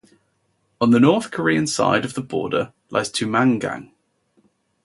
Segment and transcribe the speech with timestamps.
[0.81, 3.91] On the North Korean side of the border lies Tumangang.